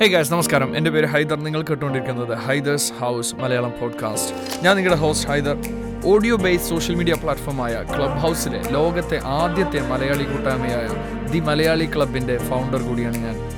Hey 0.00 0.06
guys 0.06 0.32
നമസ്കാരം. 0.32 0.76
എന്റെ 0.76 0.90
പേര് 0.90 1.06
ഹൈദർ. 1.06 1.40
നിങ്ങൾ 1.40 1.62
കേട്ടുകൊണ്ടിരിക്കുന്നത് 1.62 2.38
ഹൈദേഴ്സ് 2.38 2.92
ഹൗസ് 2.92 3.34
മലയാളം 3.34 3.72
പോഡ്കാസ്റ്റ് 3.80 4.64
ഞാൻ 4.64 4.76
നിങ്ങളുടെ 4.76 5.00
host 5.00 5.28
Haider. 5.28 5.56
Audio 6.04 6.36
based 6.36 6.68
social 6.68 6.94
media 6.94 7.14
പ്ലാറ്റ്ഫോമായ 7.14 7.84
club 7.96 8.18
ഹൗസിലെ 8.18 8.62
ലോകത്തെ 8.70 9.20
ആദ്യത്തെ 9.24 9.80
മലയാളി 9.88 10.24
കൂട്ടായ്മയായ 10.24 10.88
ദി 11.30 11.40
മലയാളി 11.40 11.88
ക്ലബിന്റെ 11.96 12.38
ഫൗണ്ടർ 12.38 12.82
കൂടിയാണ് 12.82 13.16
ഞാൻ. 13.16 13.50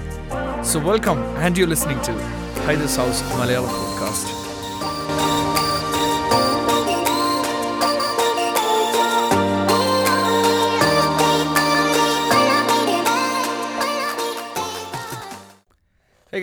So 0.62 0.80
welcome 0.80 1.38
and 1.38 1.58
you 1.58 1.66
listening 1.66 2.02
to 2.08 2.12
Haider's 2.66 3.00
house 3.00 3.22
Malayalam 3.22 3.68
podcast 3.68 4.41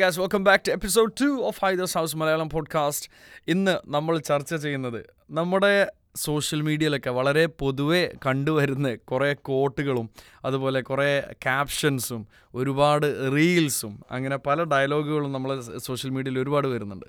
guys 0.10 0.20
welcome 0.20 0.44
back 0.44 0.64
to 0.68 0.72
episode 0.72 1.12
two 1.22 1.42
of 1.42 1.66
Haider's 1.66 1.98
house 1.98 2.18
Malayalam 2.18 2.50
podcast 2.50 3.10
ഇന്ന് 3.48 3.78
നമ്മൾ 3.86 4.20
ചർച്ച 4.20 4.56
ചെയ്യുന്നത് 4.56 5.06
നമ്മുടെ 5.32 5.92
സോഷ്യൽ 6.16 6.62
മീഡിയയിലൊക്കെ 6.62 7.10
വളരെ 7.10 7.46
പൊതുവെ 7.46 8.14
കണ്ടുവരുന്ന 8.26 8.96
കുറേ 8.96 9.34
കോട്ടുകളും 9.34 10.10
അതുപോലെ 10.46 10.82
കുറേ 10.82 11.20
ക്യാപ്ഷൻസും 11.32 12.28
ഒരുപാട് 12.56 13.32
റീൽസും 13.34 14.00
അങ്ങനെ 14.12 14.38
പല 14.38 14.64
ഡയലോഗുകളും 14.64 15.32
നമ്മൾ 15.32 15.78
സോഷ്യൽ 15.78 16.12
മീഡിയയിൽ 16.12 16.40
ഒരുപാട് 16.40 16.68
വരുന്നുണ്ട്. 16.68 17.06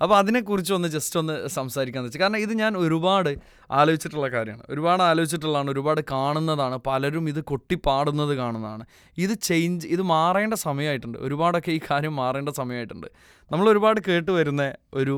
അപ്പോൾ 0.00 0.16
അതിനെക്കുറിച്ച് 0.18 0.72
ഒന്ന് 0.72 0.88
ജസ്റ്റ് 0.88 1.16
ഒന്ന് 1.20 1.34
സംസാരിക്കാമെന്ന് 1.48 2.10
വെച്ചാൽ 2.10 2.22
കാരണം 2.22 2.38
ഇത് 2.38 2.52
ഞാൻ 2.60 2.76
ഒരുപാട് 2.76 3.30
ആലോചിച്ചിട്ടുള്ള 3.70 4.28
കാര്യമാണ്. 4.28 4.64
ഒരുപാട് 4.70 5.02
ആലോചിച്ചിട്ടുള്ളതാണ് 5.02 5.70
ഒരുപാട് 5.70 6.00
കാണുന്നതാണ് 6.12 6.76
പലരും 6.86 7.28
ഇത് 7.28 7.40
കൊട്ടിപ്പാടുന്നത് 7.50 8.32
കാണുന്നതാണ്. 8.34 8.84
ഇത് 9.18 9.34
ചേഞ്ച് 9.48 9.86
ഇത് 9.86 10.02
മാറേണ്ട 10.02 10.54
സമയമായിട്ടുണ്ട്. 10.54 11.18
ഒരുപാടൊക്കെ 11.18 11.72
ഈ 11.72 11.80
കാര്യം 11.90 12.16
മാറേണ്ട 12.16 12.48
സമയമായിട്ടുണ്ട്. 12.60 13.08
നമ്മൾ 13.52 13.68
ഒരുപാട് 13.68 14.00
കേട്ട് 14.08 14.30
വരുന്ന 14.30 14.64
ഒരു 14.94 15.16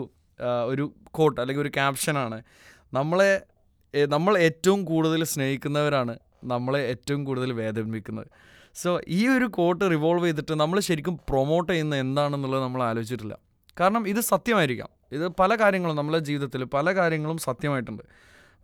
ഒരു 0.72 0.84
കോട്ട് 1.10 1.40
അല്ലെങ്കിൽ 1.40 1.62
ഒരു 1.62 1.72
ക്യാപ്ഷനാണ് 1.78 2.42
നമ്മളെ 2.94 3.32
നമ്മൾ 4.14 4.38
ഏറ്റവും 4.38 4.84
കൂടുതൽ 4.84 5.20
സ്നേഹിക്കുന്നവരാണ് 5.32 6.14
നമ്മളെ 6.44 6.80
ഏറ്റവും 6.92 7.24
കൂടുതൽ 7.24 7.50
വേദനിപ്പിക്കുന്നത്. 7.52 8.28
സോ 8.80 8.90
ഈ 9.08 9.20
ഒരു 9.28 9.44
കോട്ട് 9.44 9.84
റിവോൾവ് 9.94 10.26
ചെയ്തിട്ട് 10.26 10.54
നമ്മൾ 10.62 10.80
ശരിക്കും 10.88 11.14
പ്രൊമോട്ട് 11.28 11.70
ചെയ്യുന്ന 11.72 11.94
എന്താണെന്നുള്ളത് 12.04 12.62
നമ്മൾ 12.62 12.82
ആലോചിച്ചിട്ടില്ല. 12.82 13.51
കാരണം 13.80 14.08
ഇത് 14.08 14.20
സത്യമായിരിക്കാം. 14.20 14.88
ഇത് 15.12 15.28
പല 15.28 15.54
കാര്യങ്ങളും 15.54 15.96
നമ്മളെ 15.96 16.18
ജീവിതത്തിൽ 16.18 16.64
പല 16.64 16.92
കാര്യങ്ങളും 16.92 17.38
സത്യമായിട്ടുണ്ട്. 17.38 18.02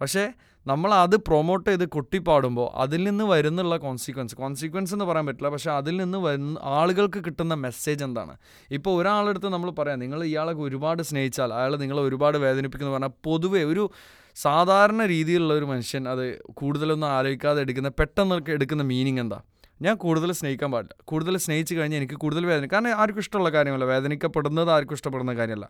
പക്ഷേ 0.01 0.33
നമ്മൾ 0.67 0.95
അത് 0.95 1.17
പ്രൊമോട്ട് 1.17 1.71
ചെയ്ത് 1.71 1.89
കൊട്ടിപ്പാടുമ്പോൾ 1.89 2.79
അതിൽ 2.79 3.05
നിന്ന് 3.05 3.25
വരുന്നുള്ള 3.25 3.77
കോൺസിക്വൻസ് 3.77 4.35
കോൺസിക്വൻസ് 4.35 4.95
എന്ന് 4.95 5.05
പറയാൻ 5.05 5.27
പറ്റില്ല. 5.27 5.49
പക്ഷേ 5.49 5.71
അതിൽ 5.71 5.97
നിന്ന് 5.97 6.19
വരുന്ന 6.19 6.59
ആളുകൾക്ക് 6.63 7.25
കിട്ടുന്ന 7.25 7.55
മെസ്സേജ് 7.55 8.05
എന്താണ്? 8.05 8.37
ഇപ്പോൾ 8.71 9.01
ഒരാളെടുത്ത് 9.01 9.49
നമ്മൾ 9.49 9.71
പറയാം 9.71 9.99
നിങ്ങൾ 9.99 10.25
ഇയാളെ 10.25 10.53
ഒരുപാട് 10.53 11.03
സ്നേഹിച്ചാൽ 11.03 11.55
അയാൾ 11.55 11.77
നിങ്ങളെ 11.77 12.03
ഒരുപാട് 12.03 12.39
വേദനിപ്പിക്കുന്നു 12.39 12.93
പറഞ്ഞാൽ 12.93 13.11
പൊതുവേ 13.25 13.65
ഒരു 13.65 13.91
സാധാരണ 14.37 15.07
രീതിയിലുള്ള 15.07 15.55
ഒരു 15.55 15.65
മനുഷ്യൻ 15.65 16.09
അത് 16.09 16.43
കൂടുതലൊന്നും 16.55 17.09
ആലോചിക്കാതെ 17.09 17.61
എടുക്കുന്ന 17.61 17.89
പെട്ടെന്നൊക്കെ 17.89 18.53
എടുക്കുന്ന 18.53 18.83
മീനിങ് 18.83 19.21
എന്താ? 19.21 19.41
ഞാൻ 19.83 19.97
കൂടുതൽ 19.97 20.33
സ്നേഹിക്കാൻ 20.33 20.73
പാടില്ല. 20.73 20.97
കൂടുതൽ 21.05 21.37
സ്നേഹിച്ച് 21.37 21.75
കഴിഞ്ഞാൽ 21.75 21.99
എനിക്ക് 21.99 22.15
കൂടുതൽ 22.15 22.47
വേദന. 22.47 22.67
കാരണം 22.67 22.91
ആർക്കും 22.91 23.19
ഇഷ്ടമുള്ള 23.19 23.51
കാര്യമല്ല. 23.51 23.85
വേദനിക്കപ്പെടുന്നത് 23.85 24.71
ആർക്കും 24.71 24.95
ഇഷ്ടപ്പെടുന്ന 24.95 25.35
കാര്യമല്ല. 25.35 25.69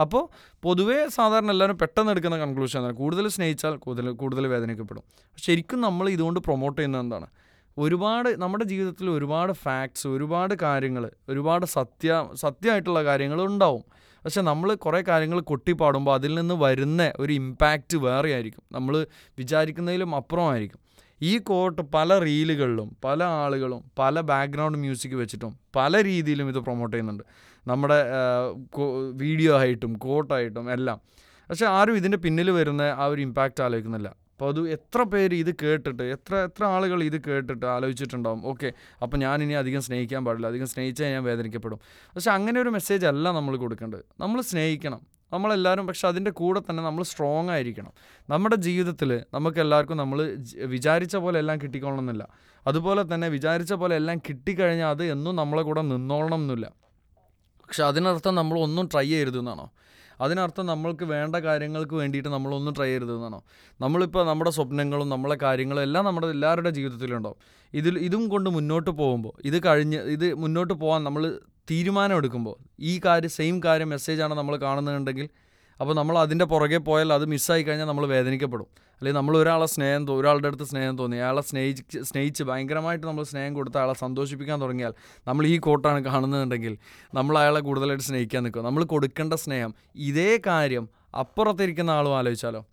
അപ്പോൾ 0.00 0.54
പൊതുവേ 0.62 1.08
സാധാരണ 1.08 1.50
എല്ലാവരും 1.50 1.78
പെട്ടെന്ന് 1.78 2.10
എടുക്കുന്ന 2.10 2.38
കൺക്ലൂഷൻ 2.38 2.78
എന്താണ് 2.80 2.96
കൂടുതൽ 2.96 3.28
സ്നേഹിച്ചാൽ 3.28 3.76
കൂടുതൽ 3.76 4.10
കൂടുതൽ 4.10 4.46
വേദനിക്കപ്പെടും. 4.46 5.02
ശരിക്കും 5.38 5.80
നമ്മൾ 5.80 6.08
ഇതുകൊണ്ട് 6.08 6.40
പ്രൊമോട്ട് 6.40 6.80
ചെയ്യുന്നത് 6.80 7.00
എന്താണ്? 7.00 7.26
ഒരുപാട് 7.78 8.42
നമ്മുടെ 8.42 8.64
ജീവിതത്തിൽ 8.64 9.10
ഒരുപാട് 9.10 9.52
ഫാക്ട്സ് 9.52 10.08
ഒരുപാട് 10.08 10.54
കാര്യങ്ങൾ 10.62 11.10
ഒരുപാട് 11.28 11.66
സത്യ 11.66 12.28
സത്യമായിട്ടുള്ള 12.34 13.04
കാര്യങ്ങൾ 13.04 13.42
ഉണ്ടാവും. 13.42 13.84
പക്ഷേ 14.24 14.40
നമ്മൾ 14.40 14.74
കുറേ 14.74 15.02
കാര്യങ്ങൾ 15.08 15.40
കൊട്ടിപ്പാടുമ്പോൾ 15.40 16.14
അതിൽ 16.14 16.34
നിന്ന് 16.34 16.54
വരുന്ന 16.54 17.12
ഒരു 17.18 17.32
ഇമ്പാക്റ്റ് 17.32 17.96
വേറെ 17.96 18.32
ആയിരിക്കും 18.32 18.62
നമ്മൾ 18.72 19.06
വിചാരിക്കുന്നതിലും 19.38 20.16
അപ്പുറമായിരിക്കും. 20.16 20.89
ഈ 21.22 21.38
കോട്ട് 21.38 21.82
പല 21.82 22.18
റീലുകളിലും 22.18 22.96
പല 23.04 23.24
ആളുകളും 23.24 23.90
പല 23.98 24.20
ബാക്ക്ഗ്രൗണ്ട് 24.20 24.78
മ്യൂസിക് 24.78 25.14
വെച്ചിട്ടും 25.14 25.58
പല 25.76 26.02
രീതിയിലും 26.02 26.48
ഇത് 26.48 26.58
പ്രൊമോട്ട് 26.58 26.94
ചെയ്യുന്നുണ്ട്. 26.94 27.24
നമ്മുടെ 27.68 27.98
വീഡിയോ 29.14 29.58
ആയിട്ടും 29.58 29.92
കോട്ടായിട്ടും 29.92 30.72
എല്ലാം. 30.72 31.00
പക്ഷെ 31.50 31.66
ആരും 31.66 31.96
ഇതിന്റെ 31.96 32.18
പിന്നിൽ 32.18 32.50
വരുന്ന 32.50 32.82
ആ 32.82 33.04
ഒരു 33.04 33.20
ഇമ്പാക്റ്റ് 33.20 33.62
ആലോചിക്കുന്നില്ല. 33.62 34.08
അപ്പോൾ 34.32 34.48
അത് 34.48 34.60
എത്ര 34.70 35.02
പേര് 35.02 35.34
ഇത് 35.34 35.50
കേട്ടിട്ട് 35.62 36.02
എത്ര 36.02 36.34
എത്ര 36.48 36.64
ആളുകൾ 36.64 37.02
ഇത് 37.04 37.16
കേട്ടിട്ട് 37.24 37.66
ആലോചിച്ചിട്ടുണ്ടാവും? 37.66 38.46
ഓക്കെ 38.46 38.72
അപ്പോൾ 39.02 39.16
ഞാൻ 39.16 39.42
ഇനി 39.42 39.52
അധികം 39.52 39.82
സ്നേഹിക്കാൻ 39.82 40.24
പാടില്ല. 40.24 40.46
അധികം 40.46 40.66
സ്നേഹിച്ചാൽ 40.66 41.10
ഞാൻ 41.14 41.24
വേദനിക്കപ്പെടും. 41.24 41.80
പക്ഷെ 42.14 42.30
അങ്ങനെ 42.30 42.60
ഒരു 42.60 42.68
മെസ്സേജ് 42.68 43.06
അല്ല 43.06 43.30
നമ്മൾ 43.30 43.56
കൊടുക്കേണ്ടത്. 43.56 44.04
നമ്മൾ 44.20 44.40
സ്നേഹിക്കണം. 44.40 45.00
നമ്മളെല്ലാവരും 45.32 45.86
പക്ഷെ 45.86 46.08
അതിന്റെ 46.08 46.30
കൂടെ 46.30 46.60
തന്നെ 46.60 46.82
നമ്മൾ 46.82 47.02
സ്ട്രോങ് 47.02 47.50
ആയിരിക്കണം. 47.50 47.92
നമ്മുടെ 48.30 48.56
ജീവിതത്തിൽ 48.56 49.24
നമുക്ക് 49.34 49.58
എല്ലാവർക്കും 49.58 49.96
നമ്മൾ 49.96 50.38
വിചാരിച്ച 50.64 51.16
പോലെ 51.16 51.38
എല്ലാം 51.38 51.58
കിട്ടിക്കൊള്ളണമെന്നില്ല. 51.60 52.28
അതുപോലെ 52.66 53.14
തന്നെ 53.14 53.28
വിചാരിച്ച 53.28 53.72
പോലെ 53.72 53.96
എല്ലാം 53.96 54.18
കിട്ടിക്കഴിഞ്ഞാൽ 54.18 54.90
അത് 54.90 55.04
എന്നും 55.04 55.36
നമ്മളെ 55.36 55.62
കൂടെ 55.62 55.82
നിന്നോളണം 55.82 56.40
എന്നില്ല. 56.42 56.66
പക്ഷെ 57.68 57.84
അതിനർത്ഥം 57.84 58.34
നമ്മൾ 58.34 58.58
ഒന്നും 58.58 58.88
ട്രൈ 58.92 59.08
ചെയ്യരുതെന്നാണോ 59.08 59.70
അതിനർത്ഥം 60.20 60.64
നമ്മൾക്ക് 60.66 61.04
വേണ്ട 61.04 61.36
കാര്യങ്ങൾക്ക് 61.46 61.94
വേണ്ടിയിട്ട് 61.94 62.28
നമ്മളൊന്നും 62.28 62.74
ട്രൈ 62.74 62.86
ചെയ്യരുതെന്നാണോ 62.86 63.40
നമ്മളിപ്പോൾ 63.80 64.24
നമ്മുടെ 64.26 64.50
സ്വപ്നങ്ങളും 64.50 65.08
നമ്മളെ 65.08 65.36
കാര്യങ്ങളും 65.42 65.82
എല്ലാം 65.82 66.04
നമ്മുടെ 66.04 66.28
എല്ലാവരുടെ 66.36 66.70
ജീവിതത്തിലുണ്ടാവും. 66.70 67.38
ഇതിൽ 67.72 67.94
ഇതും 68.08 68.24
കൊണ്ട് 68.28 68.48
മുന്നോട്ട് 68.50 68.90
പോകുമ്പോൾ 69.00 69.34
ഇത് 69.44 69.58
കഴിഞ്ഞ് 69.66 70.00
ഇത് 70.14 70.26
മുന്നോട്ട് 70.34 70.74
പോകാൻ 70.82 71.00
നമ്മൾ 71.04 71.24
തീരുമാനം 71.70 72.16
എടുക്കുമ്പോൾ 72.16 72.56
ഈ 72.90 72.94
കാര്യം 73.04 73.32
സെയിം 73.38 73.56
കാര്യം 73.64 73.88
മെസ്സേജാണ് 73.88 74.34
നമ്മൾ 74.34 74.54
കാണുന്നുണ്ടെങ്കിൽ 74.66 75.26
അപ്പോൾ 75.80 75.94
നമ്മൾ 75.94 76.18
അതിന്റെ 76.18 76.44
പുറകെ 76.44 76.76
പോയാൽ 76.76 77.12
അത് 77.12 77.24
മിസ്സായി 77.24 77.62
കഴിഞ്ഞാൽ 77.62 77.86
നമ്മൾ 77.86 78.06
വേദനിക്കപ്പെടും. 78.06 78.66
അല്ലെങ്കിൽ 78.98 79.18
നമ്മൾ 79.18 79.36
ഒരാളെ 79.36 79.66
സ്നേഹം 79.66 80.12
ഒരാളുടെ 80.12 80.46
അടുത്ത് 80.46 80.64
സ്നേഹം 80.64 80.98
തോന്നി 80.98 81.16
അയാളെ 81.16 81.40
സ്നേഹിച്ച് 81.40 82.02
സ്നേഹിച്ച് 82.02 82.42
ഭയങ്കരമായിട്ട് 82.42 83.06
നമ്മൾ 83.06 83.24
സ്നേഹം 83.24 83.54
കൊടുത്ത് 83.54 83.76
അയാളെ 83.76 83.92
സന്തോഷിപ്പിക്കാൻ 83.92 84.60
തുടങ്ങിയാൽ 84.60 84.94
നമ്മൾ 85.26 85.46
ഈ 85.46 85.58
കോട്ടാണ് 85.58 86.04
കാണുന്നുണ്ടെങ്കിൽ 86.04 86.78
നമ്മൾ 87.14 87.38
അയാളെ 87.38 87.60
കൂടുതലായിട്ട് 87.60 88.04
സ്നേഹിക്കാൻ 88.04 88.42
നിൽക്കും. 88.42 88.64
നമ്മൾ 88.64 88.84
കൊടുക്കേണ്ട 88.84 89.34
സ്നേഹം 89.34 89.74
ഇതേ 89.94 90.40
കാര്യം 90.46 90.88
അപ്പുറത്തിരിക്കുന്ന 91.14 91.90
ആളും 91.90 92.16
ആലോചിച്ചാലോ? 92.16 92.66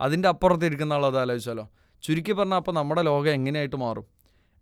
അതിന്റെ 0.00 0.28
അപ്പുറത്തിരിക്കുന്ന 0.28 0.92
ആളും 0.92 1.06
അത് 1.06 1.18
ആലോചിച്ചാലോ? 1.18 1.68
ചുരുക്കി 2.02 2.32
പറഞ്ഞാൽ 2.32 2.56
അപ്പോൾ 2.56 2.72
നമ്മുടെ 2.72 3.02
ലോകം 3.02 3.30
എങ്ങനെയായിട്ട് 3.30 3.76
മാറും? 3.76 4.06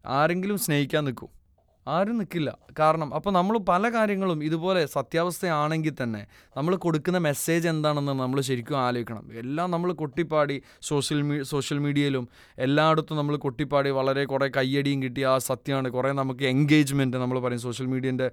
ആരെങ്കിലും 0.06 0.58
സ്നേഹിക്കാൻ 0.58 1.04
നിൽക്കും. 1.04 1.43
ആരും 1.86 2.18
നിൽക്കില്ല 2.18 2.58
കാരണം 2.78 3.14
അപ്പോൾ 3.14 3.30
നമ്മൾ 3.30 3.58
പല 3.58 3.88
കാര്യങ്ങളും 3.88 4.44
ഇതുപോലെ 4.44 4.86
സത്യാവസ്ഥയാണെങ്കിൽ 4.86 5.94
തന്നെ 6.02 6.26
നമ്മൾ 6.56 6.76
കൊടുക്കുന്ന 6.76 7.18
മെസ്സേജ് 7.18 7.68
എന്താണെന്ന് 7.68 8.12
നമ്മൾ 8.12 8.40
ശരിക്കും 8.40 8.78
ആലോചിക്കണം. 8.78 9.32
എല്ലാം 9.32 9.70
നമ്മൾ 9.70 9.92
കൊട്ടിപ്പാടി 9.92 10.62
സോഷ്യൽ 10.82 11.22
മീ 11.22 11.42
സോഷ്യൽ 11.42 11.78
മീഡിയയിലും 11.78 12.28
എല്ലായിടത്തും 12.58 13.16
നമ്മൾ 13.16 13.36
കൊട്ടിപ്പാടി 13.36 13.90
വളരെ 13.90 14.24
കുറേ 14.24 14.50
കയ്യടിയും 14.56 15.02
കിട്ടി. 15.02 15.22
ആ 15.22 15.38
സത്യമാണ്. 15.38 15.90
കുറേ 15.90 16.12
നമുക്ക് 16.12 16.44
എൻഗേജ്മെന്റ് 16.44 17.16
നമ്മൾ 17.16 17.40
പറയും. 17.40 17.60
സോഷ്യൽ 17.60 17.86
മീഡിയന്റെ 17.86 18.30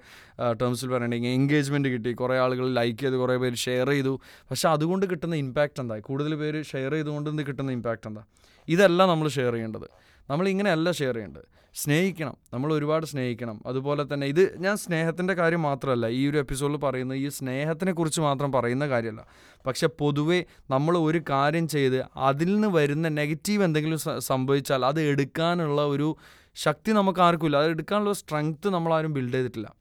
ടേംസിൽ 0.62 0.90
പറയണമെങ്കിൽ 0.90 1.30
എൻഗേജ്മെന്റ് 1.30 1.90
കിട്ടി. 1.90 2.14
കുറേ 2.14 2.38
ആളുകൾ 2.38 2.74
ലൈക്ക് 2.74 3.00
ചെയ്തു. 3.00 3.16
കുറേ 3.16 3.38
പേര് 3.38 3.56
ഷെയർ 3.56 3.90
ചെയ്തു. 3.90 4.20
പക്ഷേ 4.52 4.70
അതുകൊണ്ട് 4.70 5.06
കിട്ടുന്ന 5.06 5.36
ഇമ്പാക്റ്റ് 5.36 5.82
എന്താ? 5.82 6.00
കൂടുതൽ 6.00 6.36
പേര് 6.36 6.64
ഷെയർ 6.64 6.92
ചെയ്തുകൊണ്ട് 6.92 7.42
കിട്ടുന്ന 7.48 7.72
ഇമ്പാക്റ്റ് 7.72 8.08
എന്താ? 8.08 8.24
ഇതല്ല 8.68 9.06
നമ്മൾ 9.06 9.28
ഷെയർ 9.28 9.54
ചെയ്യേണ്ടത്. 9.54 9.88
നമ്മൾ 10.30 10.48
ഇങ്ങനെയല്ല 10.48 10.92
ഷെയർ 10.92 11.16
ചെയ്യേണ്ടത്. 11.16 11.42
സ്നേഹിക്കണം. 11.76 12.38
നമ്മൾ 12.54 12.74
ഒരുപാട് 12.74 13.06
സ്നേഹിക്കണം. 13.06 13.62
അതുപോലെ 13.66 14.14
തന്നെ 14.14 14.28
ഇത് 14.28 14.60
ഞാൻ 14.60 14.78
സ്നേഹത്തിന്റെ 14.78 15.34
കാര്യം 15.34 15.62
മാത്രമല്ല 15.62 16.08
ഈ 16.08 16.30
ഒരു 16.30 16.38
എപ്പിസോഡിൽ 16.38 16.78
പറയുന്നത് 16.78 17.18
ഈ 17.18 17.30
സ്നേഹത്തിനെക്കുറിച്ച് 17.30 18.22
മാത്രം 18.22 18.52
പറയുന്ന 18.52 18.88
കാര്യമല്ല. 18.88 19.26
പക്ഷെ 19.66 19.88
പൊതുവേ 19.88 20.44
നമ്മൾ 20.70 20.98
ഒരു 20.98 21.22
കാര്യം 21.30 21.68
ചെയ്ത് 21.68 22.06
അതിൽ 22.18 22.54
നിന്ന് 22.54 22.68
വരുന്ന 22.68 23.08
നെഗറ്റീവ് 23.08 23.64
എന്തെങ്കിലും 23.64 24.20
സംഭവിച്ചാൽ 24.20 24.86
അത് 24.86 25.02
എടുക്കാനുള്ള 25.02 25.82
ഒരു 25.86 26.16
ശക്തി 26.56 26.92
നമുക്ക് 26.92 27.20
ആർക്കുമില്ല 27.20 27.58
അത് 27.58 27.68
എടുക്കാനുള്ള 27.68 28.14
സ്ട്രെങ്ത്ത് 28.14 28.70
നമ്മളാരും 28.70 29.14
ബിൽഡ് 29.14 29.34
ചെയ്തിട്ടില്ല. 29.34 29.81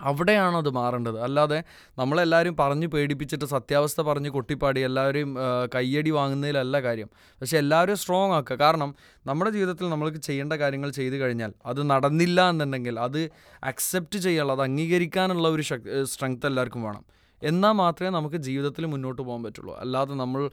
അവിടെയാണ് 0.00 0.56
അത് 0.56 0.70
മാറേണ്ടത്. 0.70 1.20
അല്ലാതെ 1.20 1.62
നമ്മളെല്ലാവരും 1.98 2.56
പറഞ്ഞ് 2.56 2.86
പേടിപ്പിച്ചിട്ട് 2.86 3.44
സത്യാവസ്ഥ 3.44 4.00
പറഞ്ഞ് 4.00 4.30
കൊട്ടിപ്പാടി 4.30 4.80
എല്ലാവരെയും 4.80 5.36
കയ്യടി 5.74 6.10
വാങ്ങുന്നതിലല്ല 6.10 6.80
കാര്യം. 6.80 7.10
പക്ഷെ 7.40 7.58
എല്ലാവരും 7.58 7.96
സ്ട്രോങ് 7.96 8.32
ആക്കുക. 8.32 8.56
കാരണം 8.56 8.94
നമ്മുടെ 9.26 9.50
ജീവിതത്തിൽ 9.50 9.88
നമ്മൾക്ക് 9.88 10.18
ചെയ്യേണ്ട 10.18 10.52
കാര്യങ്ങൾ 10.52 10.90
ചെയ്തു 10.90 11.14
കഴിഞ്ഞാൽ 11.14 11.52
അത് 11.66 11.90
നടന്നില്ല 11.90 12.50
എന്നുണ്ടെങ്കിൽ 12.50 13.00
അത് 13.00 13.30
അക്സെപ്റ്റ് 13.64 14.18
ചെയ്യാനുള്ള 14.18 14.52
അത് 14.52 14.62
അംഗീകരിക്കാനുള്ള 14.62 15.48
ഒരു 15.48 15.62
ശക്തി 15.62 16.04
സ്ട്രെങ്ത് 16.04 16.46
എല്ലാവർക്കും 16.46 16.82
വേണം. 16.82 17.04
എന്നാൽ 17.42 17.72
മാത്രമേ 17.72 18.10
നമുക്ക് 18.10 18.36
ജീവിതത്തിൽ 18.36 18.86
മുന്നോട്ട് 18.86 19.22
പോകാൻ 19.22 19.42
പറ്റുള്ളൂ. 19.42 19.74
അല്ലാതെ 19.78 20.14
നമ്മൾ 20.14 20.50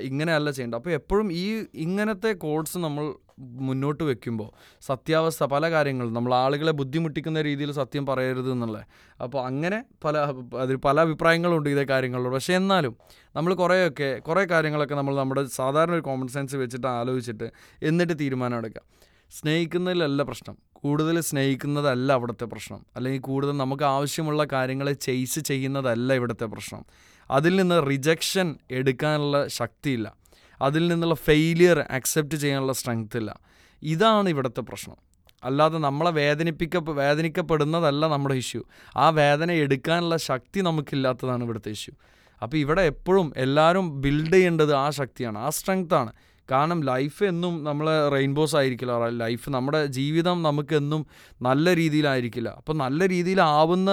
ഇങ്ങനെയല്ല 0.00 0.50
ചെയ്യേണ്ടത്. 0.50 0.78
അപ്പോൾ 0.78 0.90
എപ്പോഴും 0.90 1.32
ഈ 1.32 1.64
ഇങ്ങനത്തെ 1.74 2.32
കോഡ്സ് 2.32 2.78
നമ്മൾ 2.78 3.14
മുന്നോട്ട് 3.38 4.04
വെക്കുമ്പോൾ 4.04 4.50
സത്യാവസ്ഥ 4.80 5.44
പല 5.44 5.70
കാര്യങ്ങളും 5.70 6.12
നമ്മൾ 6.12 6.34
ആളുകളെ 6.34 6.72
ബുദ്ധിമുട്ടിക്കുന്ന 6.72 7.42
രീതിയിൽ 7.42 7.72
സത്യം 7.72 8.06
പറയരുത് 8.06 8.52
എന്നുള്ളത് 8.52 8.84
അപ്പോൾ 9.22 9.46
അങ്ങനെ 9.46 9.84
പല 10.04 10.18
അതിൽ 10.58 10.76
പല 10.76 11.00
അഭിപ്രായങ്ങളുണ്ട് 11.00 11.70
ഇതേ 11.70 11.84
കാര്യങ്ങളിലൂടെ 11.84 12.34
പക്ഷേ 12.34 12.54
എന്നാലും 12.54 12.96
നമ്മൾ 13.36 13.54
കുറേയൊക്കെ 13.54 14.18
കുറേ 14.18 14.44
കാര്യങ്ങളൊക്കെ 14.44 14.94
നമ്മൾ 14.94 15.16
നമ്മുടെ 15.16 15.44
സാധാരണ 15.44 15.92
ഒരു 15.92 16.00
കോമൺ 16.00 16.28
സെൻസ് 16.28 16.56
വെച്ചിട്ട് 16.56 16.86
ആലോചിച്ചിട്ട് 16.86 17.50
എന്നിട്ട് 17.82 18.18
തീരുമാനം 18.20 18.58
എടുക്കുക. 18.58 18.82
സ്നേഹിക്കുന്നതിലല്ല 19.30 20.22
പ്രശ്നം. 20.22 20.58
കൂടുതൽ 20.74 21.20
സ്നേഹിക്കുന്നതല്ല 21.20 22.12
അവിടുത്തെ 22.12 22.44
പ്രശ്നം. 22.44 22.86
അല്ലെങ്കിൽ 22.96 23.20
കൂടുതൽ 23.20 23.56
നമുക്ക് 23.56 23.82
ആവശ്യമുള്ള 23.82 24.46
കാര്യങ്ങളെ 24.52 24.92
ചെയ്സ് 24.92 25.40
ചെയ്യുന്നതല്ല 25.40 26.14
ഇവിടുത്തെ 26.14 26.44
പ്രശ്നം. 26.44 26.84
അതിൽ 27.30 27.56
നിന്ന് 27.56 27.90
റിജക്ഷൻ 27.90 28.56
എടുക്കാനുള്ള 28.70 29.48
ശക്തിയില്ല. 29.48 30.21
അതിൽ 30.62 30.88
നിന്നുള്ള 30.88 31.14
ഫെയിലിയർ 31.14 31.78
അക്സെപ്റ്റ് 31.80 32.36
ചെയ്യാനുള്ള 32.36 32.72
സ്ട്രെങ്ത് 32.72 33.16
ഇല്ല. 33.16 33.40
ഇതാണ് 33.82 34.28
ഇവിടുത്തെ 34.28 34.60
പ്രശ്നം. 34.60 34.96
അല്ലാതെ 35.44 35.78
നമ്മളെ 35.78 36.10
വേദനിപ്പിക്ക 36.10 36.90
വേദനിക്കപ്പെടുന്നതല്ല 36.90 38.06
നമ്മുടെ 38.06 38.34
ഇഷ്യൂ 38.34 38.62
ആ 38.96 39.10
വേദന 39.10 39.52
എടുക്കാനുള്ള 39.52 40.16
ശക്തി 40.16 40.60
നമുക്കില്ലാത്തതാണ് 40.60 41.42
ഇവിടുത്തെ 41.44 41.70
ഇഷ്യൂ 41.70 41.94
അപ്പോൾ 42.42 42.56
ഇവിടെ 42.56 42.82
എപ്പോഴും 42.82 43.32
എല്ലാവരും 43.36 44.00
ബിൽഡ് 44.00 44.32
ചെയ്യേണ്ടത് 44.32 44.74
ആ 44.74 44.90
ശക്തിയാണ്. 44.90 45.38
ആ 45.38 45.48
സ്ട്രെങ്ത്താണ് 45.50 46.12
കാരണം 46.52 46.78
ലൈഫ് 46.90 47.22
എന്നും 47.32 47.54
നമ്മൾ 47.68 47.86
റെയിൻബോസ് 48.14 48.54
ആയിരിക്കില്ല. 48.60 48.94
ലൈഫ് 49.22 49.50
നമ്മുടെ 49.56 49.80
ജീവിതം 49.98 50.38
നമുക്കെന്നും 50.48 51.02
നല്ല 51.48 51.74
രീതിയിലായിരിക്കില്ല. 51.80 52.50
അപ്പോൾ 52.60 52.74
നല്ല 52.84 53.08
രീതിയിലാവുന്ന 53.14 53.90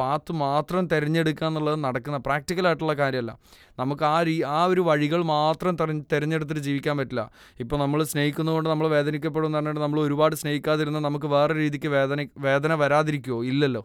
പാത്ത് 0.00 0.32
മാത്രം 0.44 0.84
തിരഞ്ഞെടുക്കുക 0.92 1.46
എന്നുള്ളത് 1.50 1.78
നടക്കുന്ന 1.84 2.18
പ്രാക്ടിക്കലായിട്ടുള്ള 2.26 2.94
കാര്യമല്ല. 3.02 3.32
നമുക്ക് 3.80 4.04
ആ 4.14 4.16
രീ 4.28 4.36
ആ 4.56 4.60
ഒരു 4.72 4.82
വഴികൾ 4.90 5.20
മാത്രം 5.34 5.74
തെര 5.80 5.90
തിരഞ്ഞെടുത്തിട്ട് 6.12 6.62
ജീവിക്കാൻ 6.68 6.96
പറ്റില്ല. 7.00 7.22
ഇപ്പോൾ 7.64 7.78
നമ്മൾ 7.84 8.02
സ്നേഹിക്കുന്നതുകൊണ്ട് 8.12 8.68
നമ്മൾ 8.72 8.88
വേദനിക്കപ്പെടും 8.96 9.48
എന്ന് 9.48 9.58
പറഞ്ഞിട്ട് 9.58 9.80
നമ്മൾ 9.80 10.00
ഒരുപാട് 10.06 10.36
സ്നേഹിക്കാതിരുന്നാൽ 10.42 11.04
നമുക്ക് 11.08 11.30
വേറെ 11.36 11.54
രീതിക്ക് 11.62 11.88
വേദന 11.96 12.26
വേദന 12.48 12.74
വരാതിരിക്കുമോ 12.84 13.40
ഇല്ലല്ലോ. 13.52 13.82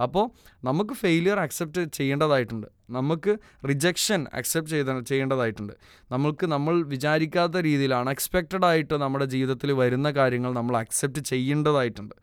അപ്പോൾ 0.00 0.24
നമുക്ക് 0.64 0.94
ഫെയിലിയർ 0.94 1.38
അക്സെപ്റ്റ് 1.40 1.80
ചെയ്യേണ്ടതായിട്ടുണ്ട്. 1.80 2.66
നമുക്ക് 2.90 3.38
റിജക്ഷൻ 3.68 4.26
അക്സെപ്റ്റ് 4.32 4.72
ചെയ്ത 4.72 4.98
ചെയ്യേണ്ടതായിട്ടുണ്ട്. 5.00 5.72
നമ്മൾക്ക് 6.10 6.46
നമ്മൾ 6.46 6.82
വിചാരിക്കാത്ത 6.82 7.56
രീതിയിൽ 7.56 7.94
അൺഎക്സ്പെക്റ്റഡ് 7.94 8.64
ആയിട്ട് 8.64 8.94
നമ്മുടെ 8.94 9.24
ജീവിതത്തിൽ 9.24 9.72
വരുന്ന 9.72 10.10
കാര്യങ്ങൾ 10.10 10.52
നമ്മൾ 10.52 10.76
അക്സെപ്റ്റ് 10.76 11.20
ചെയ്യേണ്ടതായിട്ടുണ്ട്. 11.20 12.14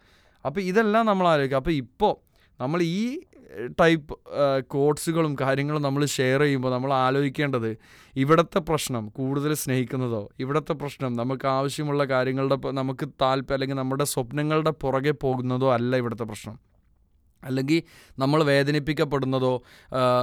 അപ്പോൾ 0.46 0.62
ഇതെല്ലാം 0.62 1.06
നമ്മൾ 1.06 1.28
ആലോചിക്കുക. 1.28 1.58
അപ്പോൾ 1.58 1.72
ഇപ്പോൾ 1.72 2.14
നമ്മൾ 2.62 2.82
ഈ 2.84 3.22
ടൈപ്പ് 3.80 4.14
കോഡ്സുകളും 4.62 5.36
കാര്യങ്ങളും 5.42 5.82
നമ്മൾ 5.82 6.06
ഷെയർ 6.06 6.42
ചെയ്യുമ്പോൾ 6.42 6.72
നമ്മൾ 6.72 6.94
ആലോചിക്കേണ്ടത് 6.94 7.78
ഇവിടുത്തെ 8.16 8.60
പ്രശ്നം 8.60 9.10
കൂടുതൽ 9.10 9.54
സ്നേഹിക്കുന്നതോ 9.54 10.30
ഇവിടുത്തെ 10.40 10.74
പ്രശ്നം 10.74 11.14
നമുക്ക് 11.14 11.46
ആവശ്യമുള്ള 11.48 12.06
കാര്യങ്ങളുടെ 12.06 12.58
നമുക്ക് 12.72 13.06
താല്പര്യം 13.22 13.56
അല്ലെങ്കിൽ 13.56 13.76
നമ്മുടെ 13.76 14.04
സ്വപ്നങ്ങളുടെ 14.04 14.70
പുറകെ 14.70 15.12
പോകുന്നതോ 15.12 15.74
അല്ല 15.74 15.96
ഇവിടുത്തെ 15.96 16.24
പ്രശ്നം. 16.24 16.73
അല്ലെങ്കിൽ 17.46 17.84
നമ്മൾ 18.20 18.44
വേദനിപ്പിക്കപ്പെടുന്നതോ 18.44 19.64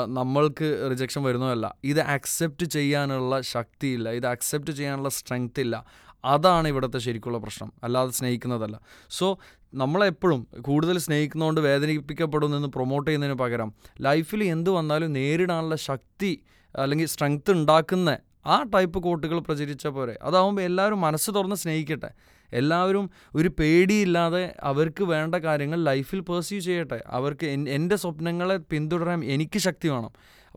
നമ്മൾക്ക് 0.09 0.89
റിജക്ഷൻ 0.91 1.23
വരുന്നതോ 1.23 1.51
അല്ല 1.51 1.75
ഇത് 1.85 2.01
അക്സെപ്റ്റ് 2.01 2.67
ചെയ്യാനുള്ള 2.67 3.41
ശക്തിയില്ല. 3.41 4.09
ഇത് 4.09 4.27
അക്സെപ്റ്റ് 4.27 4.73
ചെയ്യാനുള്ള 4.73 5.09
സ്ട്രെങ്ത് 5.09 5.61
ഇല്ല. 5.61 5.85
അതാണ് 6.25 6.69
ഇവിടുത്തെ 6.69 6.99
ശരിക്കുള്ള 6.99 7.39
പ്രശ്നം. 7.39 7.73
അല്ലാതെ 7.85 8.11
സ്നേഹിക്കുന്നതല്ല. 8.11 8.81
സോ 9.11 9.39
നമ്മളെപ്പോഴും 9.75 10.49
കൂടുതൽ 10.61 10.99
സ്നേഹിക്കുന്നതുകൊണ്ട് 10.99 11.61
വേദനിപ്പിക്കപ്പെടുന്നെന്ന് 11.61 12.69
പ്രൊമോട്ട് 12.69 13.11
ചെയ്യുന്നതിന് 13.11 13.39
പകരം 13.39 13.75
ലൈഫിൽ 14.01 14.45
എന്ത് 14.45 14.71
വന്നാലും 14.71 15.13
നേരിടാനുള്ള 15.13 15.77
ശക്തി 15.77 16.43
അല്ലെങ്കിൽ 16.77 17.07
സ്ട്രെങ്ത് 17.07 17.53
ഉണ്ടാക്കുന്ന 17.53 18.19
ആ 18.47 18.63
ടൈപ്പ് 18.63 18.99
കോട്ടുകൾ 18.99 19.39
പ്രചരിച്ച 19.39 19.87
പോരെ 19.87 20.19
അതാവുമ്പോൾ 20.23 20.63
എല്ലാവരും 20.63 21.01
മനസ്സ് 21.01 21.31
തുറന്ന് 21.31 21.57
സ്നേഹിക്കട്ടെ. 21.57 22.11
എല്ലാവരും 22.53 23.11
ഒരു 23.35 23.49
പേടിയില്ലാതെ 23.49 24.55
അവർക്ക് 24.61 25.05
വേണ്ട 25.05 25.35
കാര്യങ്ങൾ 25.35 25.85
ലൈഫിൽ 25.85 26.21
പേഴ്സ്യൂ 26.21 26.61
ചെയ്യട്ടെ. 26.61 27.05
അവർക്ക് 27.07 27.47
എൻ- 27.47 27.69
എന്റെ 27.69 27.97
സ്വപ്നങ്ങളെ 27.97 28.57
പിന്തുടരാൻ 28.57 29.25
എനിക്ക് 29.25 29.59
ശക്തി 29.59 29.89
വേണം. 29.89 30.11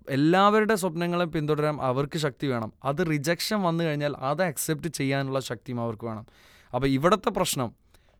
എല്ലാവരുടെ 0.09 0.75
സ്വപ്നങ്ങളെ 0.75 1.25
പിന്തുടരാൻ 1.25 1.77
അവർക്ക് 1.81 2.17
ശക്തി 2.17 2.47
വേണം. 2.47 2.73
അത് 2.83 3.07
റിജക്ഷൻ 3.09 3.61
വന്നു 3.61 3.83
കഴിഞ്ഞാൽ 3.83 4.15
അത് 4.17 4.43
അക്സെപ്റ്റ് 4.43 4.87
ചെയ്യാനുള്ള 4.87 5.39
ശക്തിയും 5.39 5.81
അവർക്ക് 5.81 6.05
വേണം. 6.05 6.25
അപ്പോൾ 6.73 6.87
ഇവിടുത്തെ 6.87 7.29
പ്രശ്നം 7.29 7.71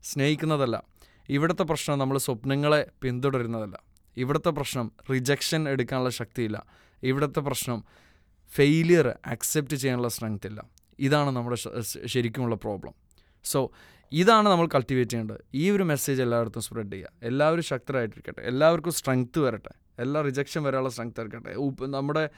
സ്നേഹിക്കുന്നതല്ല. 0.04 0.84
ഇവിടുത്തെ 1.30 1.64
പ്രശ്നം 1.64 2.00
നമ്മൾ 2.00 2.18
സ്വപ്നങ്ങളെ 2.18 2.92
പിന്തുടരുന്നതല്ല. 3.02 3.80
ഇവിടുത്തെ 4.18 4.50
പ്രശ്നം 4.50 4.92
റിജക്ഷൻ 5.12 5.70
എടുക്കാനുള്ള 5.70 6.10
ശക്തിയില്ല. 6.10 6.66
ഇവിടുത്തെ 7.04 7.40
പ്രശ്നം 7.40 7.84
ഫെയിലിയർ 8.56 9.18
അക്സെപ്റ്റ് 9.26 9.76
ചെയ്യാനുള്ള 9.76 10.08
സ്ട്രെങ്ത് 10.08 10.48
ഇല്ല. 10.48 10.64
ഇതാണ് 11.00 11.30
നമ്മുടെ 11.30 11.58
ശരിക്കുമുള്ള 12.08 12.56
പ്രോബ്ലം 12.56 13.03
സോ 13.44 13.72
ഇതാണ് 14.12 14.50
നമ്മൾ 14.50 14.68
കൾട്ടിവേറ്റ് 14.68 15.12
ചെയ്യേണ്ടത്. 15.12 15.38
ഈ 15.54 15.72
ഒരു 15.72 15.84
മെസ്സേജ് 15.84 16.22
എല്ലായിടത്തും 16.22 16.62
സ്പ്രെഡ് 16.62 16.94
ചെയ്യുക. 16.94 17.10
എല്ലാവരും 17.24 17.64
ശക്തരായിട്ടിരിക്കട്ടെ. 17.64 18.42
എല്ലാവർക്കും 18.42 18.94
സ്ട്രെങ്ത് 18.94 19.40
വരട്ടെ. 19.40 19.72
എല്ലാ 20.00 20.22
റിജക്ഷൻ 20.22 20.64
വരാനുള്ള 20.64 20.90
സ്ട്രെങ്ത് 20.90 21.22
ഇരിക്കട്ടെ 21.22 21.54
നമ്മുടെ 21.88 22.30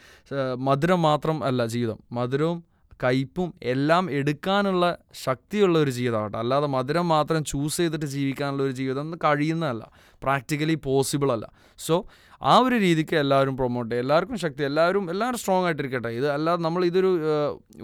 മധുരം 0.55 1.01
മാത്രം 1.01 1.43
അല്ല 1.43 1.65
ജീവിതം. 1.65 1.99
മധുരവും 2.11 2.63
കയ്പും 3.03 3.53
എല്ലാം 3.63 4.11
എടുക്കാനുള്ള 4.11 4.97
ശക്തിയുള്ള 5.13 5.79
ഒരു 5.79 5.91
ജീവിതമാകട്ടെ. 5.91 6.37
അല്ലാതെ 6.37 6.67
മധുരം 6.67 7.07
മാത്രം 7.07 7.43
ചൂസ് 7.43 7.77
ചെയ്തിട്ട് 7.77 8.05
ജീവിക്കാനുള്ള 8.05 8.63
ഒരു 8.63 8.71
ജീവിതം 8.71 9.17
കഴിയുന്നതല്ല. 9.23 9.91
പ്രാക്ടിക്കലി 10.23 10.73
പോസിബിൾ 10.73 11.31
അല്ല. 11.31 11.49
സോ 11.77 12.07
ആ 12.41 12.57
ഒരു 12.59 12.75
രീതിക്ക് 12.75 13.15
എല്ലാവരും 13.15 13.57
പ്രൊമോട്ട് 13.57 13.89
ചെയ്യുക. 13.91 14.03
എല്ലാവർക്കും 14.05 14.37
ശക്തി 14.37 14.63
എല്ലാവരും 14.63 15.11
എല്ലാവരും 15.11 15.39
സ്ട്രോങ് 15.39 15.65
ആയിട്ടിരിക്കട്ടെ. 15.65 16.07
ഇത് 16.07 16.27
അല്ലാതെ 16.31 16.61
നമ്മൾ 16.61 16.85
ഇതൊരു 16.85 17.11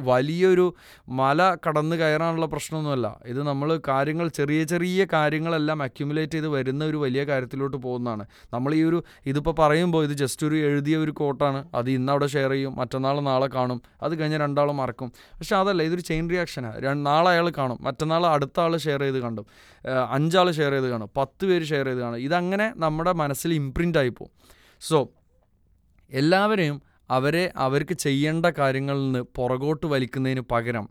വലിയൊരു 0.09 0.75
മല 1.09 1.55
കടന്ന് 1.67 1.95
കയറാനുള്ള 1.95 2.45
പ്രശ്നമൊന്നുമല്ല. 2.45 3.19
ഇത് 3.25 3.41
നമ്മൾ 3.43 3.81
കാര്യങ്ങൾ 3.87 4.27
ചെറിയ 4.27 4.63
ചെറിയ 4.63 5.05
കാര്യങ്ങളെല്ലാം 5.13 5.83
അക്യുമുലേറ്റ് 5.83 6.31
ചെയ്ത് 6.31 6.47
വരുന്ന 6.47 6.85
ഒരു 6.85 6.97
വലിയ 6.97 7.23
കാര്യത്തിലോട്ട് 7.23 7.77
പോകുന്നതാണ്. 7.77 8.25
നമ്മൾ 8.53 8.73
ഈ 8.75 8.83
ഒരു 8.83 9.03
ഇതിപ്പോൾ 9.25 9.55
പറയുമ്പോൾ 9.59 10.03
ഇത് 10.03 10.13
ജസ്റ്റ് 10.13 10.45
ഒരു 10.47 10.55
എഴുതിയ 10.55 10.97
ഒരു 10.97 11.11
കോട്ടാണ് 11.11 11.65
അത് 11.75 11.89
ഇന്ന് 11.91 12.11
അവിടെ 12.11 12.27
ഷെയർ 12.27 12.49
ചെയ്യും 12.49 12.75
മറ്റന്നാൾ 12.75 13.19
നാളെ 13.19 13.47
കാണും. 13.47 13.81
അത് 14.03 14.19
കഴിഞ്ഞ് 14.19 14.37
രണ്ടാൾ 14.37 14.71
മറക്കും. 14.71 15.11
പക്ഷെ 15.39 15.55
അതല്ല 15.55 15.83
ഇതൊരു 15.83 16.01
ചെയിൻ 16.01 16.29
റിയാക്ഷനാണ് 16.29 17.05
നാളെ 17.05 17.29
അയാൾ 17.31 17.49
കാണും 17.49 17.77
മറ്റന്നാൾ 17.81 18.25
അടുത്ത 18.25 18.59
ആൾ 18.59 18.77
ഷെയർ 18.77 19.01
ചെയ്ത് 19.01 19.19
കണ്ടും. 19.19 19.45
അഞ്ചാൾ 20.17 20.51
ഷെയർ 20.51 20.71
ചെയ്ത് 20.71 20.89
കാണും 20.89 21.09
പത്ത് 21.17 21.45
പേര് 21.45 21.63
ഷെയർ 21.63 21.85
ചെയ്ത് 21.85 22.01
കാണും. 22.01 22.17
ഇതങ്ങനെ 22.17 22.73
നമ്മുടെ 22.77 23.11
മനസ്സിൽ 23.21 23.53
ഇംപ്രിന്റ് 23.53 23.97
ആയിപ്പോവും 23.97 24.31
സോ 24.81 25.09
എല്ലാവരെയും 26.11 26.81
അവരെ 27.09 27.53
അവർക്ക് 27.55 27.93
ചെയ്യേണ്ട 27.93 28.45
കാര്യങ്ങളിൽ 28.45 28.99
നിന്ന് 28.99 29.19
പുറകോട്ട് 29.19 29.85
വലിക്കുന്നതിന് 29.85 30.41
പകരം 30.51 30.89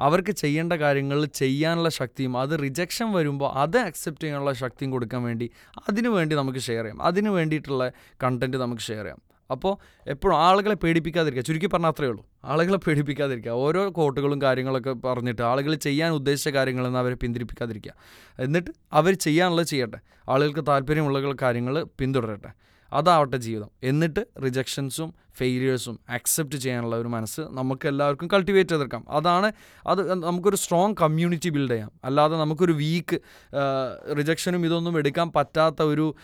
അവർക്ക് 0.00 0.30
ചെയ്യേണ്ട 0.30 0.72
കാര്യങ്ങൾ 0.72 1.24
ചെയ്യാനുള്ള 1.24 1.88
ശക്തിയും 1.88 2.36
അത് 2.36 2.62
റിജക്ഷൻ 2.62 3.12
വരുമ്പോൾ 3.12 3.52
അത് 3.52 3.78
അക്സെപ്റ്റ് 3.78 4.24
ചെയ്യാനുള്ള 4.24 4.52
ശക്തിയും 4.52 4.90
കൊടുക്കാൻ 4.90 5.22
വേണ്ടി 5.22 5.50
അതിനു 5.88 6.08
വേണ്ടി 6.08 6.36
നമുക്ക് 6.36 6.58
ഷെയർ 6.58 6.84
ചെയ്യാം. 6.84 7.02
അതിനു 7.02 7.30
വേണ്ടിയിട്ടുള്ള 7.30 7.92
കണ്ടന്റ് 8.22 8.56
നമുക്ക് 8.56 8.82
ഷെയർ 8.82 9.04
ചെയ്യാം. 9.04 9.22
അപ്പോൾ 9.50 9.76
എപ്പോഴും 10.06 10.36
ആളുകളെ 10.36 10.74
പേടിപ്പിക്കാതിരിക്കുക. 10.74 11.42
ചുരുക്കി 11.42 11.66
പറഞ്ഞാൽ 11.66 11.90
അത്രയേ 11.90 12.10
ഉള്ളൂ. 12.10 12.26
ആളുകളെ 12.44 12.76
പേടിപ്പിക്കാതിരിക്കുക. 12.76 13.50
ഓരോ 13.50 13.90
കോട്ടുകളും 13.90 14.42
കാര്യങ്ങളൊക്കെ 14.42 14.92
പറഞ്ഞിട്ട് 14.92 15.42
ആളുകൾ 15.42 15.74
ചെയ്യാൻ 15.74 16.12
ഉദ്ദേശിച്ച 16.12 16.48
കാര്യങ്ങളിൽ 16.48 16.96
അവരെ 16.96 17.14
പിന്തിരിപ്പിക്കാതിരിക്കുക. 17.14 17.92
എന്നിട്ട് 18.38 18.70
അവർ 18.92 19.14
ചെയ്യാനുള്ളത് 19.14 19.66
ചെയ്യട്ടെ. 19.66 19.98
ആളുകൾക്ക് 20.28 20.66
താല്പര്യമുള്ള 20.68 21.34
കാര്യങ്ങൾ 21.42 21.82
പിന്തുടരട്ടെ. 21.82 22.48
അതാവട്ടെ 22.92 23.36
ജീവിതം. 23.36 23.70
എന്നിട്ട് 23.82 24.26
റിജക്ഷൻസും 24.44 25.14
ഫെയിലിയേഴ്സും 25.38 26.00
അക്സെപ്റ്റ് 26.08 26.56
ചെയ്യാനുള്ള 26.56 26.96
ഒരു 26.96 27.08
മനസ്സ് 27.08 27.40
നമുക്ക് 27.40 27.88
എല്ലാവർക്കും 27.88 28.28
കൾട്ടിവേറ്റ് 28.32 28.70
ചെയ്തെടുക്കാം. 28.70 29.04
അതാണ് 29.08 29.52
അത് 29.86 30.22
നമുക്കൊരു 30.22 30.56
സ്ട്രോങ് 30.56 30.94
കമ്മ്യൂണിറ്റി 31.02 31.48
ബിൽഡ് 31.48 31.70
ചെയ്യാം. 31.70 31.90
അല്ലാതെ 32.04 32.36
നമുക്കൊരു 32.36 32.72
വീക്ക് 32.72 33.18
റിജക്ഷനും 34.18 34.66
ഇതൊന്നും 34.66 34.98
എടുക്കാൻ 34.98 35.32
പറ്റാത്ത 35.36 35.82
ഒരു 35.82 36.14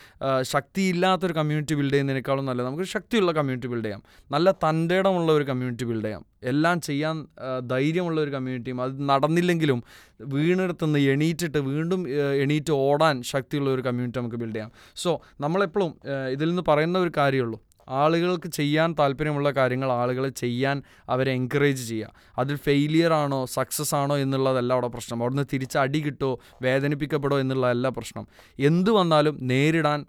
ശക്തിയില്ലാത്തൊരു 0.42 1.32
കമ്മ്യൂണിറ്റി 1.32 1.74
ബിൽഡ് 1.74 1.92
ചെയ്യുന്നതിനേക്കാളും 1.92 2.46
നല്ലത് 2.46 2.66
നമുക്കൊരു 2.66 2.88
ശക്തിയുള്ള 2.88 3.32
കമ്മ്യൂണിറ്റി 3.32 3.66
ബിൽഡ് 3.66 3.84
ചെയ്യാം. 3.84 4.02
നല്ല 4.30 4.50
തന്റെ 4.50 5.00
ഒരു 5.00 5.44
കമ്മ്യൂണിറ്റി 5.44 5.84
ബിൽഡ് 5.84 6.04
ചെയ്യാം. 6.04 6.24
എല്ലാം 6.42 6.80
ചെയ്യാൻ 6.80 7.26
ധൈര്യമുള്ള 7.68 8.20
ഒരു 8.20 8.30
കമ്മ്യൂണിറ്റിയും 8.30 8.80
അത് 8.82 9.08
നടന്നില്ലെങ്കിലും 9.08 9.82
വീണെടുത്തുനിന്ന് 10.20 10.98
എണീറ്റിട്ട് 10.98 11.58
വീണ്ടും 11.58 12.08
എണീറ്റ് 12.42 12.72
ഓടാൻ 12.72 13.22
ശക്തിയുള്ള 13.22 13.70
ഒരു 13.70 13.82
കമ്മ്യൂണിറ്റി 13.82 14.18
നമുക്ക് 14.18 14.36
ബിൽഡ് 14.36 14.54
ചെയ്യാം. 14.54 14.70
സോ 14.96 15.20
നമ്മളെപ്പോഴും 15.40 15.92
ഇതിൽ 16.32 16.48
നിന്ന് 16.48 16.62
പറയുന്ന 16.68 16.98
ഒരു 16.98 17.12
കാര്യമുള്ളൂ 17.16 17.58
ആളുകൾക്ക് 17.88 18.49
ചെയ്യാൻ 18.49 18.97
താല്പര്യമുള്ള 18.99 19.50
കാര്യങ്ങൾ 19.50 19.92
ആളുകളെ 19.92 20.28
ചെയ്യാൻ 20.28 20.83
അവരെ 21.09 21.33
എൻകറേജ് 21.33 21.88
ചെയ്യുക. 21.88 22.12
അതിൽ 22.38 22.57
ഫെയിലിയർ 22.57 23.12
ആണോ 23.12 23.47
സക്സസ് 23.47 23.95
ആണോ 23.95 24.16
എന്നുള്ളതല്ല 24.16 24.73
അവിടെ 24.73 24.88
പ്രശ്നം. 24.88 25.21
അവിടുന്ന് 25.21 25.42
തിരിച്ച് 25.52 25.78
അടി 25.78 25.99
കിട്ടോ 25.99 26.38
വേദനിപ്പിക്കപ്പെടോ 26.62 27.40
എന്നുള്ളതല്ല 27.40 27.88
പ്രശ്നം. 27.88 28.28
എന്തു 28.59 28.90
വന്നാലും 28.90 29.38
നേരിടാൻ 29.42 30.07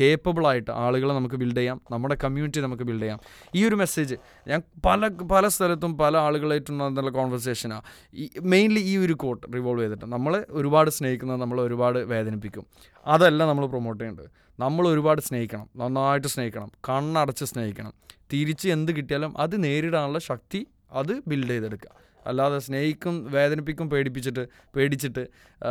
കേപ്പബിൾ 0.00 0.46
ആയിട്ട് 0.46 0.70
ആളുകളെ 0.70 1.14
നമുക്ക് 1.14 1.34
ബിൽഡ് 1.34 1.56
ചെയ്യാം. 1.56 1.80
നമ്മുടെ 1.90 2.14
കമ്മ്യൂണിറ്റി 2.24 2.60
നമുക്ക് 2.60 2.82
ബിൽഡ് 2.82 3.02
ചെയ്യാം. 3.02 3.20
ഈ 3.54 3.68
ഒരു 3.68 3.74
മെസ്സേജ് 3.74 4.14
ഞാൻ 4.48 4.62
പല 4.86 5.08
പല 5.08 5.48
സ്ഥലത്തും 5.48 5.98
പല 5.98 6.16
ആളുകളായിട്ടും 6.16 6.78
നല്ല 6.78 7.10
കോൺവെർസേഷനാണ് 7.10 7.82
ഈ 8.14 8.30
മെയിൻലി 8.40 8.80
ഈ 8.80 8.96
ഒരു 8.96 9.12
കോട്ട് 9.12 9.46
റിവോൾവ് 9.54 9.82
ചെയ്തിട്ട് 9.82 10.04
നമ്മൾ 10.04 10.46
ഒരുപാട് 10.50 10.90
സ്നേഹിക്കുന്നത് 10.90 11.40
നമ്മൾ 11.40 11.60
ഒരുപാട് 11.60 11.98
വേദനിപ്പിക്കും. 11.98 12.66
അതല്ല 13.06 13.46
നമ്മൾ 13.46 13.66
പ്രൊമോട്ട് 13.66 14.04
ചെയ്യേണ്ടത്. 14.04 14.30
നമ്മൾ 14.60 14.88
ഒരുപാട് 14.88 15.20
സ്നേഹിക്കണം. 15.20 15.70
നന്നായിട്ട് 15.76 16.28
സ്നേഹിക്കണം. 16.28 16.72
കണ്ണടച്ച് 16.88 17.44
സ്നേഹിക്കണം. 17.44 17.92
തിരിച്ച് 18.32 18.68
എന്ത് 18.68 18.92
കിട്ടിയാലും 18.96 19.38
അത് 19.38 19.64
നേരിടാനുള്ള 19.64 20.18
ശക്തി 20.18 20.66
അത് 20.90 21.22
ബിൽഡ് 21.28 21.50
ചെയ്തെടുക്കുക. 21.50 21.90
അല്ലാതെ 22.26 22.58
സ്നേഹിക്കും 22.58 23.32
വേദനിപ്പിക്കും 23.32 23.90
പേടിപ്പിച്ചിട്ട് 23.90 24.46
പേടിച്ചിട്ട് 24.76 25.26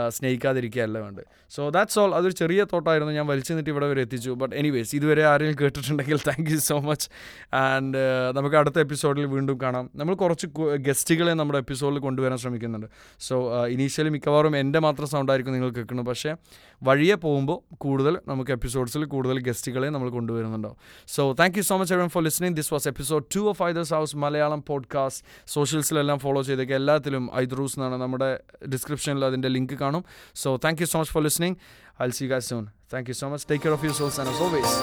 സ്നേഹിക്കാതിരിക്കുകയല്ല 0.10 1.00
വേണ്ടത്. 1.00 1.26
സോ 1.50 1.70
ദാറ്റ്സ് 1.70 2.00
ഓൾ 2.00 2.16
അതൊരു 2.16 2.34
ചെറിയ 2.34 2.66
തോട്ടായിരുന്നു. 2.74 3.14
ഞാൻ 3.14 3.28
വലിച്ചു 3.28 3.52
നിന്നിട്ട് 3.52 3.70
ഇവിടെ 3.70 3.88
വരെ 3.88 4.02
എത്തിച്ചു. 4.02 4.32
ബട്ട് 4.32 4.56
എനിവേസ് 4.56 4.96
ഇതുവരെ 4.96 5.24
ആരെങ്കിലും 5.26 5.58
കേട്ടിട്ടുണ്ടെങ്കിൽ 5.62 6.18
thank 6.18 6.52
you 6.52 6.58
so 6.58 6.80
much 6.80 7.10
and 7.56 7.98
നമുക്ക് 8.38 8.56
അടുത്ത 8.56 8.80
എപ്പിസോഡിൽ 8.80 9.26
വീണ്ടും 9.26 9.62
കാണാം. 9.62 9.90
നമ്മൾ 9.96 10.16
കുറച്ച് 10.16 10.48
ഗസ്റ്റുകളെ 10.80 11.34
നമ്മുടെ 11.34 11.60
എപ്പിസോഡിൽ 11.60 12.00
കൊണ്ടുവരാൻ 12.00 12.38
ശ്രമിക്കുന്നുണ്ട്. 12.38 12.88
സോ 13.20 13.66
ഇനീഷ്യലി 13.68 14.10
മിക്കവാറും 14.10 14.58
എന്റെ 14.58 14.80
മാത്രം 14.80 15.08
സൗണ്ടായിരിക്കും 15.08 15.54
നിങ്ങൾ 15.54 15.70
കേൾക്കുന്നത്. 15.70 16.06
പക്ഷേ 16.06 16.36
വഴിയെ 16.84 17.16
പോകുമ്പോൾ 17.16 17.76
കൂടുതൽ 17.76 18.20
നമുക്ക് 18.28 18.52
എപ്പിസോഡ്സിൽ 18.52 19.06
കൂടുതൽ 19.06 19.40
ഗസ്റ്റുകളെ 19.40 19.90
നമ്മൾ 19.90 20.10
കൊണ്ടുവരുന്നുണ്ടാവും. 20.10 20.78
So 21.08 21.34
thank 21.34 21.58
you 21.58 21.64
so 21.64 21.78
much 21.78 21.94
even 21.94 22.10
for 22.10 22.24
listening 22.24 22.58
this 22.58 22.74
was 22.74 22.88
episode 22.88 23.26
two 23.36 23.40
of 23.40 23.64
Haider's 23.64 23.94
house 23.94 24.16
Malayalam 24.16 24.64
podcast 24.68 25.26
സോഷ്യൽസിലെല്ലാം 25.48 26.20
follow 26.42 26.50
ചെയ്തേക്കുക 26.50 26.76
എല്ലാത്തിലും 26.82 27.24
ഐദ്രൂസ് 27.42 27.76
എന്നാണ് 27.78 27.98
നമ്മുടെ 28.04 28.30
ഡിസ്ക്രിപ്ഷനിൽ 28.74 29.24
അതിന്റെ 29.30 29.50
ലിങ്ക് 29.56 29.76
കാണും. 29.84 30.04
So 30.44 30.50
thank 30.66 30.82
you 30.84 30.88
so 30.94 31.00
much 31.02 31.14
for 31.16 31.24
listening 31.28 31.58
I 32.02 32.10
see 32.20 32.28
guys 32.34 32.50
soon 32.54 32.66
thank 32.94 33.12
you 33.14 33.18
so 33.22 33.30
much 33.34 33.48
take 33.52 33.64
care 33.66 33.76
of 33.78 33.86
you 33.90 33.94
souls 34.02 34.20
and 34.24 34.38
always 34.46 34.76